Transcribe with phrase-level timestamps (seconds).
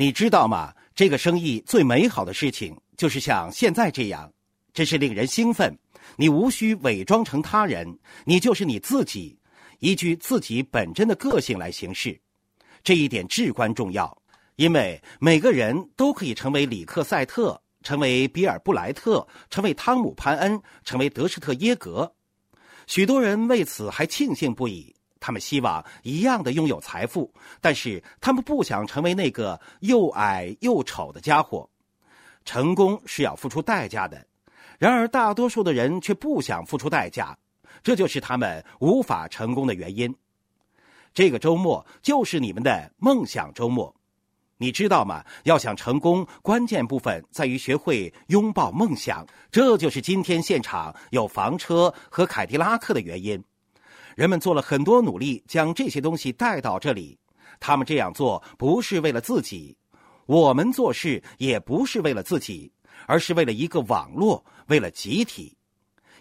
[0.00, 0.72] 你知道吗？
[0.94, 4.32] 这个生意最美好的事情就是像现在这样，
[4.72, 5.76] 真是令人兴奋。
[6.14, 9.36] 你无需伪装成他人，你就是你自己，
[9.80, 12.16] 依据自己本真的个性来行事。
[12.84, 14.16] 这一点至关重要，
[14.54, 22.14] 因为每个人都可以成为里克赛特，成为比尔布莱特，成为汤姆潘恩，成为德施特耶格。
[22.86, 24.94] 许多人为此还庆幸不已。
[25.20, 31.68] 他们希望一样的拥有财富，但是他们不想成为那个又矮又丑的家伙。
[32.44, 34.26] 成功是要付出代价的，
[34.78, 37.36] 然而大多数的人却不想付出代价，
[37.82, 40.14] 这就是他们无法成功的原因。
[41.12, 43.94] 这个周末就是你们的梦想周末，
[44.56, 45.24] 你知道吗？
[45.44, 49.26] 要想成功，关键部分在于学会拥抱梦想。
[49.50, 53.42] 这就是今天现场有房车和凯迪拉克的原因。
[54.18, 57.16] 人们做了很多努力，将这些东西带到这里。
[57.60, 59.78] 他们这样做不是为了自己，
[60.26, 62.72] 我们做事也不是为了自己，
[63.06, 65.56] 而是为了一个网络，为了集体。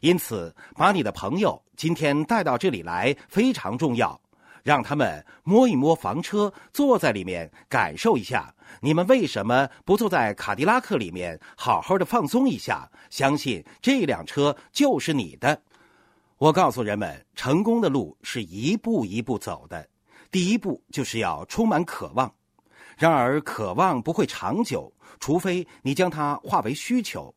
[0.01, 4.21] 因此，把你的朋友今天带到这里来非常重要，
[4.61, 8.53] 让他们摸一摸房车，坐在里面感受一下。
[8.79, 12.87] 你们为什么不坐在卡迪拉克里面好好的放松一下？
[13.09, 15.59] 相信这辆车就是你的。
[16.37, 19.89] 我告诉人们，成功的路是一步一步走的。
[20.29, 22.31] 第一步就是要充满渴望，
[22.95, 27.33] 然而渴望不会长久，除非你将它化为需求。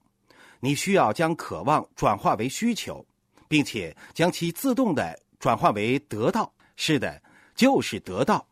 [0.61, 3.03] 你需要将渴望转化为需求，
[3.49, 6.53] 并且将其自动的转化为得到。
[6.77, 7.23] 是的，
[7.55, 8.47] 就是得到。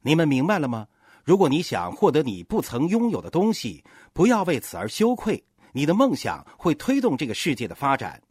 [0.00, 0.86] 你们明白了吗？
[1.24, 5.44] 如果你想获得你不曾拥有的东西，不要为此而羞愧。
[5.72, 8.22] 你的梦想会推动这个世界的发展。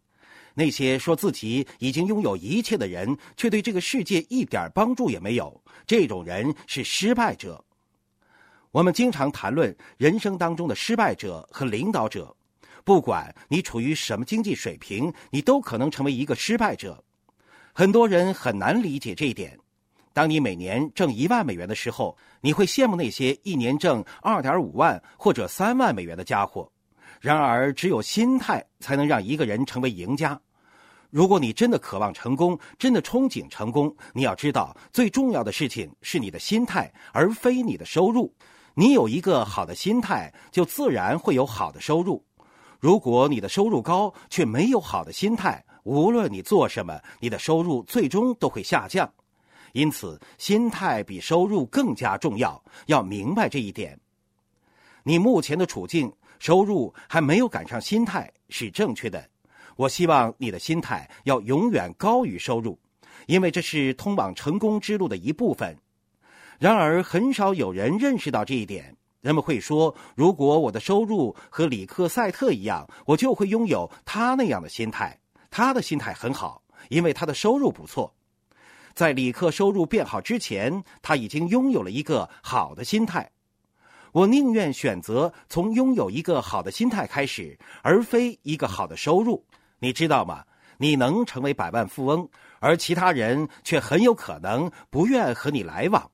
[0.54, 7.64] 那些说自己已经拥有一切的人，却对这个世界一点帮助也没有，这种人是失败者。
[8.72, 12.36] 我们经常谈论人生当中的失败者和领导者，
[12.84, 17.04] 不管你处于什么经济水平，你都可能成为一个失败者。
[17.72, 19.58] 很多人很难理解这一点。
[20.12, 26.72] 当你每年挣一万美元的时候，你会羡慕那些一年挣二点五万或者三万美元的家伙。
[27.24, 30.38] 然而，只有心态才能让一个人成为赢家。
[31.10, 38.30] 如果你真的渴望成功，真的憧憬成功，你要知道，最重要的事情是你的心态，而非你的收入。
[38.74, 42.22] 你有一个好的心态，就自然会有好的收入。
[42.78, 49.10] 如果你的收入高，却没有好的心态，无论你做什么，你的收入最终都会下降。
[49.72, 52.62] 因此，心态比收入更加重要。
[52.88, 53.98] 要明白这一点。
[55.04, 56.12] 你目前的处境。
[56.44, 59.30] 收入还没有赶上，心态是正确的。
[59.78, 62.78] 我希望你的心态要永远高于收入，
[63.28, 65.74] 因为这是通往成功之路的一部分。
[66.60, 68.94] 然而，很少有人认识到这一点。
[69.22, 75.18] 人们会说：“如果我的收入和里克赛特一样，我就会拥有他那样的心态。
[75.50, 78.14] 他的心态很好，因为他的收入不错。
[78.94, 83.32] 在里克收入变好之前，他已经拥有了一个好的心态。”
[84.14, 89.44] 我宁愿选择从拥有一个好的心态开始，而非一个好的收入。
[89.80, 90.46] 你知道吗？
[90.78, 92.30] 你能成为百万富翁，
[92.60, 96.12] 而其他人却很有可能不愿和你来往。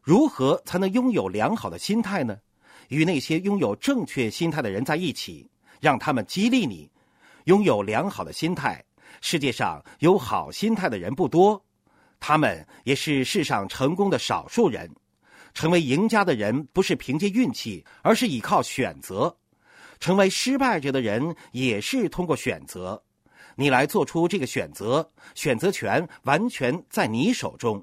[0.00, 2.38] 如何才能拥有良好的心态呢？
[2.88, 6.88] 与那些拥有正确心态的人在一起，让他们激励你，
[7.46, 8.80] 拥有良好的心态。
[9.20, 11.60] 世界上有好心态的人不多，
[12.20, 14.88] 他们也是世上成功的少数人。
[15.56, 19.34] 成为赢家的人不是凭借运气，而是依靠选择；
[19.98, 23.02] 成为失败者的人也是通过选择。
[23.54, 27.82] 你来做出这个选择，选择权完全在你手中。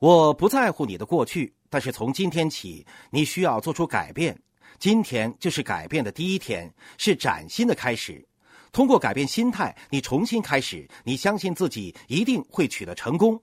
[0.00, 4.36] 我不在乎你的过去，但是从今天起，你需要做出改变。
[4.80, 6.68] 今天就是改变的第一天，
[6.98, 8.26] 是崭新的开始。
[8.72, 13.40] 通过改变心态，你重新开始，你相信自己一定会取得成功。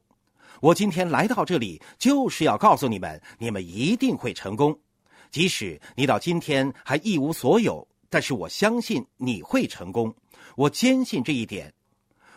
[0.61, 4.79] 我今天来到这里，就是要告诉你们，你们一定会成功。
[5.31, 10.15] 即使你到今天还一无所有，但是我相信你会成功。
[10.55, 11.73] 我坚信这一点。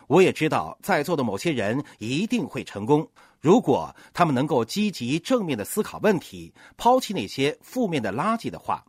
[0.07, 3.07] 我也知道在座的某些人一定会成功，
[3.39, 8.83] 如果他们能够积极正面的思考问题，抛弃那些负面的垃圾的话。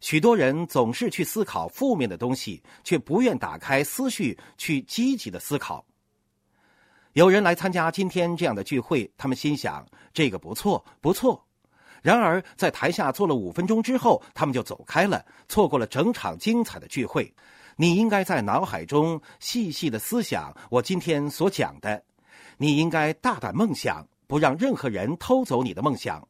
[0.00, 5.84] 许多人总是去思考负面的东西，却不愿打开思绪去积极的思考。
[7.14, 11.40] 有人来参加今天这样的聚会，他们心想这个不错不错。
[12.02, 17.32] 然而在台下坐了五分钟之后，他们就走开了，错过了整场精彩的聚会。
[17.76, 22.02] 你应该在脑海中细细的思想我今天所讲的。
[22.56, 26.26] 你应该大胆梦想，不让任何人偷走你的梦想。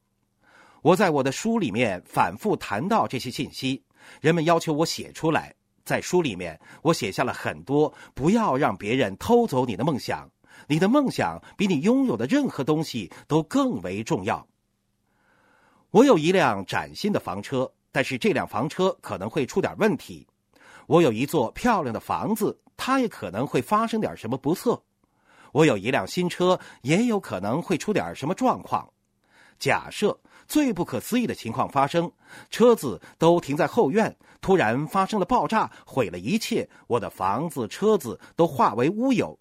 [0.83, 3.83] 我在我的书里面反复谈到这些信息，
[4.21, 5.55] 人们要求我写出来。
[5.83, 10.31] 在书里面，我写下了很多，不要让别人偷走你的梦想。
[10.67, 14.47] 你的梦想比你拥有的任何东西都更为重要。
[15.91, 20.27] 我有一辆崭新的房车，但是这辆房车可能会出点问题。
[20.87, 24.83] 我有一座漂亮的房子，它也可能会发生点什么不测。
[25.53, 28.89] 我有一辆新车，也有可能会出点什么状况。
[29.56, 30.19] 假设
[30.49, 32.11] 最不可思议的情况发生，
[32.51, 39.39] 车子都停在后院，突然发生了爆炸，毁了一切，我的房子、车子都化为乌有。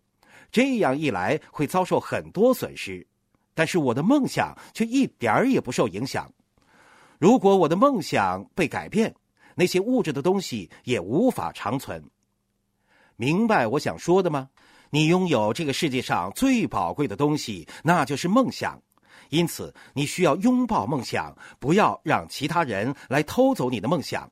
[0.53, 3.05] 这样一来会遭受很多损失，
[3.55, 6.31] 但是我的梦想却一点儿也不受影响。
[7.17, 9.15] 如果我的梦想被改变，
[9.55, 12.03] 那些物质的东西也无法长存。
[13.15, 14.49] 明白我想说的吗？
[14.91, 18.79] 你拥有这个世界上最宝贵的东西，那就是梦想。
[19.29, 24.31] 因此，你需要拥抱梦想，不要让其他人来偷走你的梦想。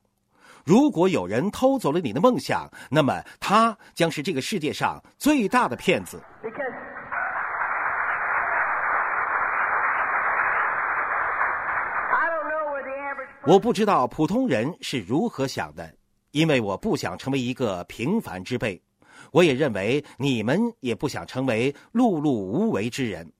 [0.64, 6.22] 如果有人偷走了你的梦想，那么他将是这个世界上最大的骗子。
[13.44, 15.92] 我不知道普通人是如何想的，
[16.30, 18.80] 因为我不想成为一个平凡之辈。
[19.32, 23.32] 我也认为你们也不想成为碌碌无为之人。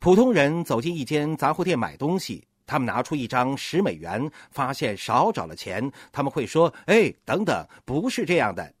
[0.00, 2.48] 普通人走进一间杂货店买东西。
[2.72, 8.72] 他们拿出一张十美元，发现少找了钱，他们会说：“哎，等等，不是这样的。”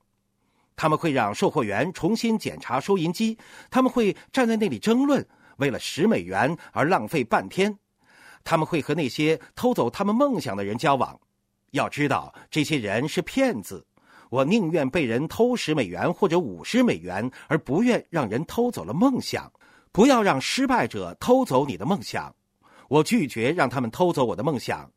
[0.74, 3.36] 他们会让售货员重新检查收银机，
[3.70, 5.22] 他们会站在那里争论，
[5.58, 7.78] 为了十美元而浪费半天。
[8.42, 11.20] 他们会和那些偷走他们梦想的人交往。
[11.72, 13.86] 要知道，这些人是骗子。
[14.30, 19.52] 我宁愿被人偷十美元或者五十美元，而不愿让人偷走了梦想。
[19.92, 22.34] 不要让失败者偷走你的梦想。
[22.92, 24.92] 我拒绝让他们偷走我的梦想，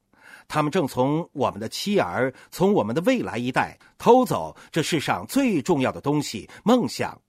[0.50, 7.22] 他们正从我们的妻儿，从我们的未来一代偷走这世上最重要的东西——梦想。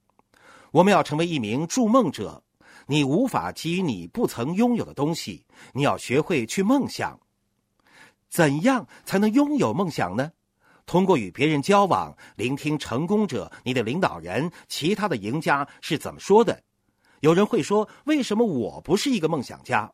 [0.72, 2.42] 我们要成为一名筑梦者。
[2.88, 7.20] 你无法给予你不曾拥有的东西，你要学会去梦想。
[8.28, 10.32] 怎样才能拥有梦想呢？
[10.84, 16.60] 通过与别人交往，聆听成功者、你的领导人、其他的赢家是怎么说的。
[17.20, 19.88] 有人会说：“为什么我不是一个梦想家？”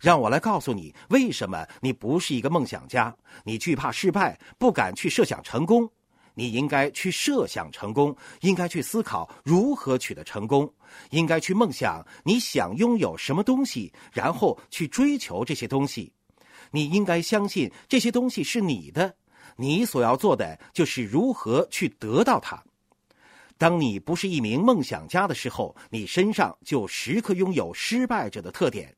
[0.00, 3.14] 让我来告诉你，为什么你不是一个梦想家？
[3.44, 5.90] 你惧怕失败，不敢去设想成功。
[6.36, 10.68] 你应该去设想成功，应该去思考如何取得成功，
[11.10, 16.12] 应该去梦想你想拥有什么东西，然后去追求这些东西。
[16.72, 19.14] 你应该相信这些东西是你的，
[19.56, 22.60] 你所要做的就是如何去得到它。
[23.56, 28.92] 当你不是一名梦想家的时候，你身上就时刻拥有失败者的特点。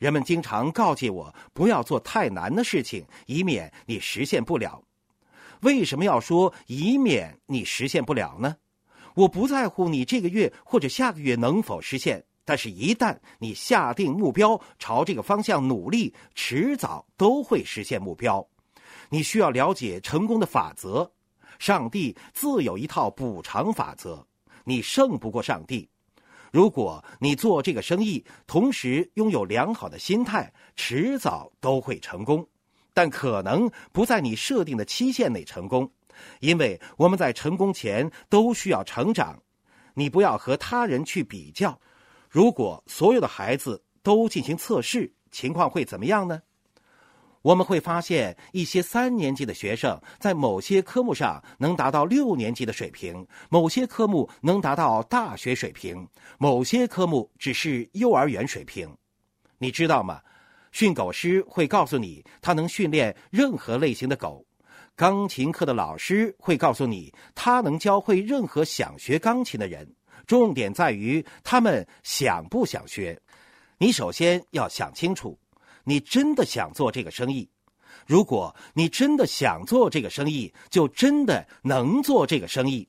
[0.00, 4.82] 人们经常告诫我不要做太难的事情，以免你实现不了。
[5.60, 8.56] 为什么要说以免你实现不了呢？
[9.14, 18.44] 我不在乎你这个月或者下个月能否实现，但是，一旦你下定目标，朝这个方向努力，迟早都会实现目标。
[19.10, 21.12] 你需要了解成功的法则，
[21.58, 24.26] 上帝自有一套补偿法则，
[24.64, 25.86] 你胜不过上帝。
[26.50, 32.46] 如果你做这个生意，同时拥有良好的心态，迟早都会成功，
[32.92, 35.90] 但可能不在你设定的期限内成功，
[36.40, 39.40] 因为我们在成功前都需要成长。
[39.94, 41.78] 你不要和他人去比较。
[42.28, 46.40] 如果所有的孩子都进行测试，情况会怎么样呢？
[47.42, 56.06] 我们会发现，一些三年级的学生在某些科目上能达到六年级的水平，某些科目能达到大学水平，
[56.38, 58.94] 某些科目只是幼儿园水平。
[59.58, 60.20] 你知道吗？
[60.72, 64.44] 训狗师会告诉你，他能训练任何类型的狗；
[64.94, 69.90] 钢琴课的老师会告诉你，他能教会任何想学钢琴的人。
[70.26, 73.18] 重点在于他们想不想学。
[73.78, 75.36] 你首先要想清楚。
[75.84, 77.48] 你真的想做这个生意？
[78.06, 82.88] 如果你真的想做这个生意，就真的能做这个生意。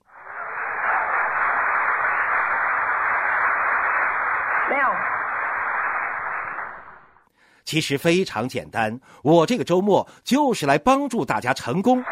[7.64, 12.04] 其实非常简单，我这个周末就是来帮助大家成功。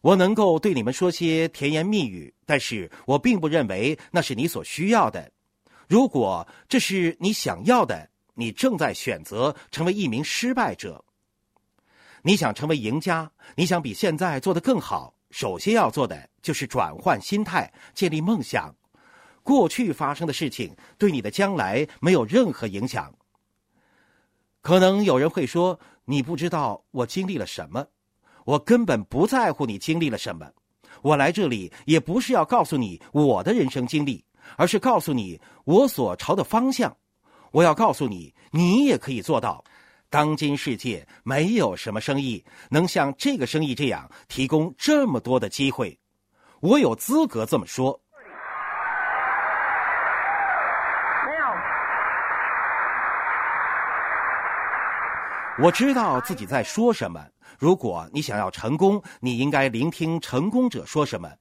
[0.00, 5.30] 我能够对你们说些甜言蜜语，但是我并不认为那是你所需要的。
[5.88, 11.04] 如果这是你想要的，你正在选择成为一名失败者。
[12.22, 18.74] 你想成为赢家，你想比现在做得更好，首先要做的就是转换心态，建立梦想。
[19.44, 23.14] 过去发生的事情对你的将来没有任何影响。
[24.60, 27.86] 可能有人会说：“你不知道我经历了什么，
[28.44, 30.50] 我根本不在乎你经历了什么。
[31.02, 34.24] 我来这里也不是要告诉你我的人生经历，
[34.56, 36.96] 而是告诉你我所朝的方向。
[37.50, 39.64] 我要告诉你，你也可以做到。
[40.08, 45.98] 当今世界没有什么生意能像这个生意这样提供这么多的机会。
[46.60, 48.00] 我有资格这么说。”
[55.58, 57.26] 我知道自己在说什么。
[57.58, 61.32] 如果你想要成功，你应该聆听成功者说什么。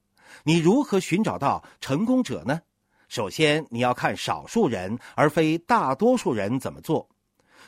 [0.43, 2.61] 你如何寻找到成功者呢？
[3.07, 7.07] 首先，你要看少数人而非大多数人怎么做。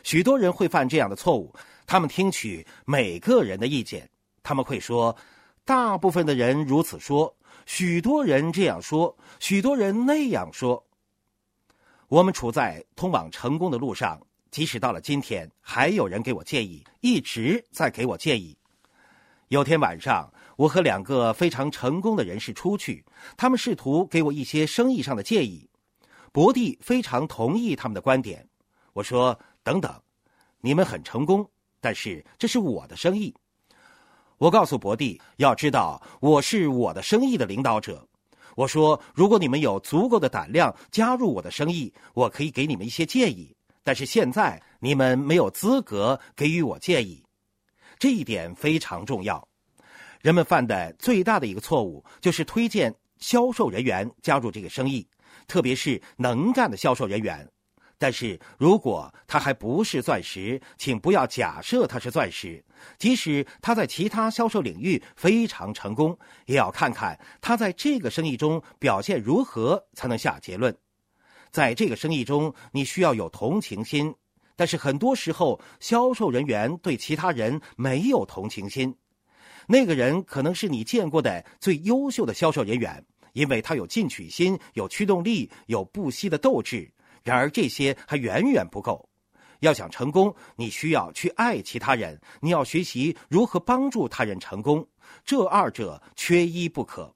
[0.03, 1.53] 许多人会犯这样的错误：
[1.85, 4.09] 他们听取每个人的意见，
[4.43, 5.15] 他们会说，
[5.65, 10.83] 大部分的人如此说，许多人这样说，许多人那样说。
[12.07, 14.21] 我们处在通往成功的路上。
[14.49, 18.57] 即使到了今天，还有人给我建议，一直在给我建议。
[19.49, 23.05] 有天晚上，我和两个非常成功的人士出去，
[23.37, 25.69] 他们试图给我一些生意上的建议。
[26.33, 28.45] 博蒂非常同意他们的观点。
[28.93, 29.93] 我说：“等等，
[30.59, 31.49] 你们很成功，
[31.79, 33.33] 但是这是我的生意。”
[34.37, 38.07] 我告诉博蒂：“要知道，我是我的生意的领导者。”
[38.55, 47.23] 我说：“如果你们有足够的胆量加入我的生意，我可以给你们一些建议。”但是现在你们没有资格给予我建议，
[47.97, 49.46] 这一点非常重要。
[50.27, 55.07] 人们犯的最大的一个错误就是推荐销售人员加入这个生意，
[55.47, 57.49] 特别是能干的销售人员。
[57.97, 62.61] 但是如果他还不是钻石，请不要假设他是钻石。
[62.97, 70.77] 即使他在其他销售领域非常成功，也要看看他在这个生意中表现如何，才能下结论。
[71.51, 74.13] 在这个生意中，你需要有同情心，
[74.57, 78.93] 但是很多时候，销售人员对其他人没有同情心。
[79.69, 86.89] 那个人可能是你见过的最优秀的销售人员，因为他有进取心、有驱动力、有不息的斗志。
[87.21, 89.07] 然而，这些还远远不够。
[89.59, 94.87] 要想成功，你需要去爱其他人，你要学习如何帮助他人成功，
[95.25, 97.13] 这二者缺一不可。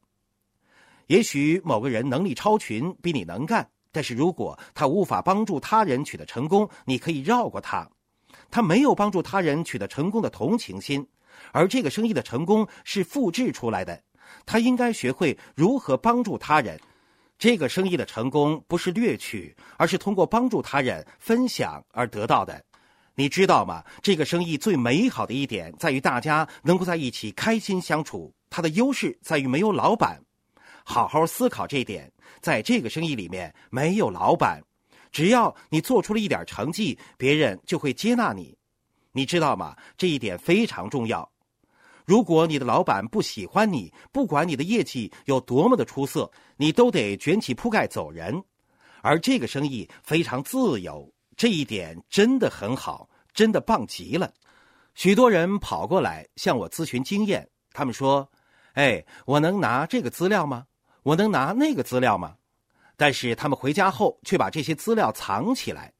[1.07, 3.69] 也许某个人能力超群，比你能干。
[3.93, 7.89] 但是如果他无法帮助他人取得成功，你可以绕过他。
[8.49, 11.07] 他没有帮助他人取得成功的同情心，
[11.51, 14.01] 而这个生意的成功是复制出来的。
[14.45, 16.79] 他应该学会如何帮助他人。
[17.37, 22.63] 这个生意的成功不是掠取，而是通过帮助他人分享而得到的。
[23.15, 23.83] 你知道吗？
[24.01, 28.33] 这个生意最美好的一点在于大家能够在一起开心相处。
[28.49, 30.21] 它的优势在于没有老板。
[30.83, 34.61] 好好思考这一点，在这个生意里面没有老板，
[35.11, 38.57] 只要你做出了一点成绩，别人就会接纳你，
[39.11, 39.75] 你知道吗？
[39.95, 41.30] 这一点非常重要。
[42.05, 48.43] 如果你的老板不喜欢你，不管你的业绩有多么的出色，你都得卷起铺盖走人。
[49.01, 54.31] 而这个生意非常自由，这一点真的很好，真的棒极了。
[54.93, 58.29] 许多人跑过来向我咨询经验，他们说
[58.73, 60.65] ：“哎，我能拿这个资料吗？”
[61.03, 62.35] 我能拿那个资料吗？
[62.95, 65.91] 但是他们回家后却把这些资料藏起来。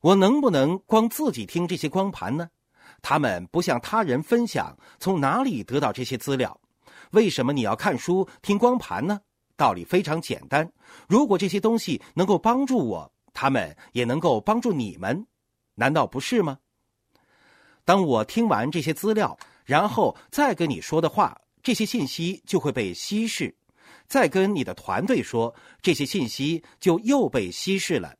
[0.00, 2.48] 我能不能光自己听这些光盘呢？
[3.06, 6.58] 他们不向他人分享从哪里得到这些资料。
[7.10, 9.20] 为什么你要看书听光盘呢？
[9.56, 10.72] 道理非常简单。
[11.06, 15.26] 如果这些东西能够帮助我，他们也能够帮助你们，
[15.74, 16.58] 难道不是吗？
[17.84, 23.54] 当我听完这些资料，然后再跟你说的话，这些信息就会被稀释。
[24.08, 28.16] 再跟你的团队说，这些信息就又被稀释了，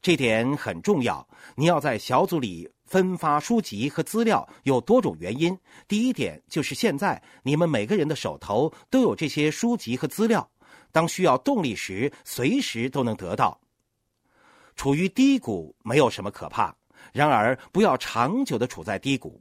[0.00, 1.26] 这点很重要。
[1.56, 5.56] 你要在小组里分发书籍和资料，有多种原因。
[5.86, 10.50] 第一点就是现在你们每个人的手头都有这些书籍和资料，
[10.90, 13.60] 当需要动力时，随时都能得到。
[14.74, 16.74] 处于低谷没有什么可怕，
[17.12, 19.40] 然而不要长久的处在低谷。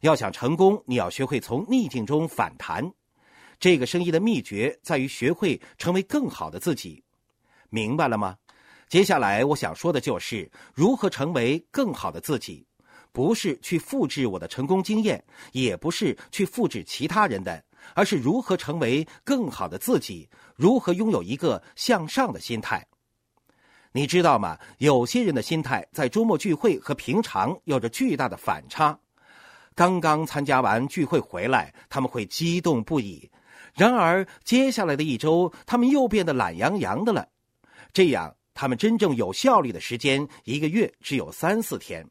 [0.00, 2.90] 要想成功，你要学会从逆境中反弹。
[3.60, 7.04] 这个生意的秘诀在于学会成为更好的自己，
[7.68, 8.36] 明白了吗？
[8.88, 12.64] 接下来我想说的就是如何成为更好的自己，
[13.12, 15.22] 不是去复制我的成功经验，
[15.52, 22.86] 也不是去复制其他人的，而是如何成为更好的自己，如何拥有一个向上的心态。
[23.92, 24.58] 你知道吗？
[24.78, 28.98] 有些人的心态在周末聚会和平常有着巨大的反差。
[29.74, 33.30] 刚刚参加完聚会回来，他们会激动不已。
[33.74, 37.26] 然而，接下来的一周，他们又变得懒洋洋的了。
[37.92, 42.06] 这样他们真正有效率的时间一个月只有三四天。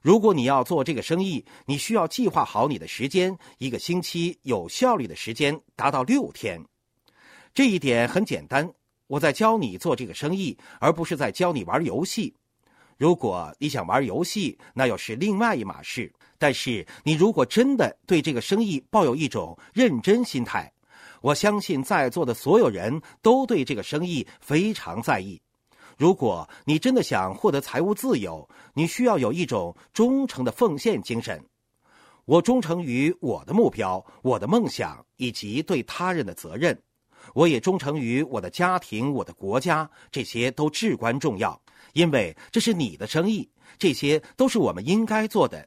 [0.00, 6.64] 如果你要做这个生意，你需要计划好你的时间，一个星期有效率的时间达到六天。
[7.52, 8.72] 这一点很简单，
[9.08, 12.34] 我在教你做这个生意，而不是在教你玩游戏。
[12.96, 16.12] 如果你想玩游戏，那又是另外一码事。
[16.36, 20.72] 但是你如果真的对这个生意抱有一种认真心态，
[21.20, 25.40] 我相信在座的所有人都对这个生意非常在意。
[25.98, 31.44] 如果你真的想获得财务自由，你需要有一种忠诚的奉献精神。
[32.24, 36.80] 我忠诚于我的目标、我的梦想以及对他人的责任。
[37.34, 41.60] 我也忠诚于我的家庭、我的国家，这些都至关重要，
[41.94, 45.66] 因为这是你的生意，这些都是我们应该做的。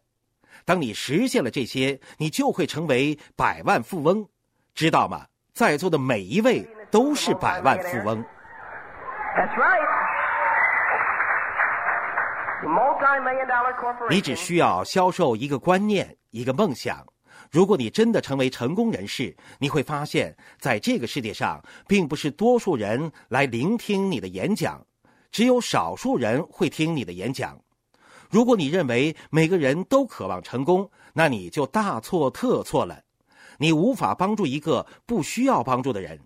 [0.63, 4.25] 当你实现了这些，你就会成为百万富翁，
[4.73, 5.27] 知道吗？
[5.53, 8.23] 在座的每一位都是百万富翁。
[9.35, 10.20] That's right.
[14.09, 17.05] 你只需要销售一个观念，一个梦想。
[17.49, 24.85] 如果你真的成为成功人士，你会发现在这个世界上，并不是多数人来聆听你的演讲，
[25.31, 27.59] 只有少数人会听你的演讲。
[28.29, 33.01] 如果你认为每个人都渴望成功，那你就大错特错了。
[33.57, 36.19] 你无法帮助一个不需要帮助的人。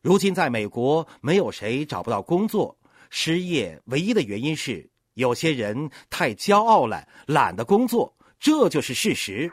[0.00, 2.76] 如今在美国，没有谁找不到工作，
[3.10, 4.91] 失业唯一的原因是。
[5.14, 9.52] 有些人太骄傲了，懒得工作，这就是事实。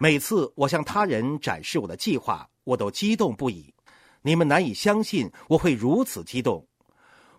[0.00, 3.72] 每次我向他人展示我的计划，我都激动不已。
[4.20, 6.66] 你们难以相信我会如此激动。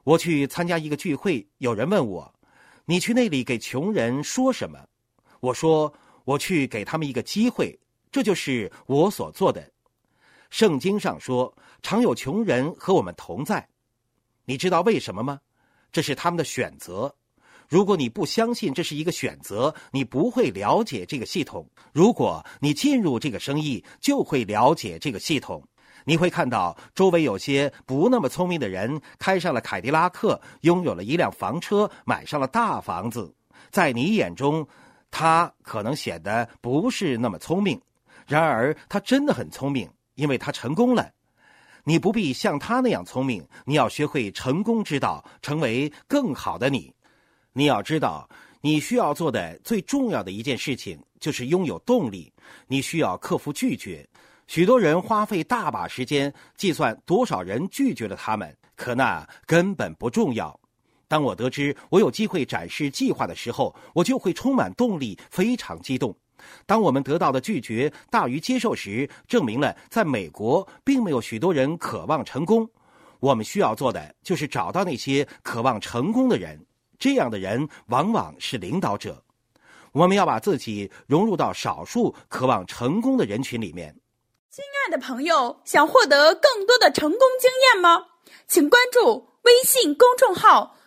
[0.06, 2.34] 我去参加一个聚会，有人问我
[2.86, 4.80] ：“你去那里给穷人说什么？”
[5.42, 5.94] 我说
[6.24, 7.78] ：“我去给他们一个机会，
[8.10, 9.70] 这就是我所做的。”
[10.50, 11.54] 圣经上说。
[11.84, 13.68] 常有穷人和我们同在，
[14.46, 15.40] 你知道为什么吗？
[15.92, 17.14] 这是他们的选择。
[17.70, 21.70] 如果你不相信这是一个选择，你不会了解这个系统。
[21.92, 25.62] 如果你进入这个生意，就会了解这个系统。
[26.06, 33.34] 你会看到周围有些不那么聪明的人开上了凯迪拉克，拥有了一辆房车，买上了大房子。
[33.72, 34.66] 在你眼中，
[35.12, 37.80] 他可能显得不是那么聪明，
[38.26, 41.12] 然而他真的很聪明，因为他成功了。
[41.86, 46.94] 你不必像他那样聪明，你要学会成功之道，成为更好的你。
[47.52, 48.28] 你要知道，
[48.62, 52.32] 你需要做的最重要的一件事情就是拥有动力。
[52.68, 54.08] 你需要克服拒绝。
[54.48, 60.58] 许多人花费大把时间计算多少人拒绝了他们，可那根本不重要。
[61.08, 66.16] 当我得知我有机会展示计划的时候，我就会充满动力，非常激动。
[66.66, 72.70] 当我们得到的拒绝大于接受时，证明了在美国并没有许多人渴望成功。
[73.20, 76.60] 我们需要做的就是找到那些渴望成功的人，
[77.00, 79.24] 这样的人往往是领导者。
[79.94, 83.96] 我们要把自己融入到少数渴望成功的人群里面。
[84.50, 88.06] 亲爱的朋友，想获得更多的成功经验吗？
[88.48, 90.76] 请关注微信公众号。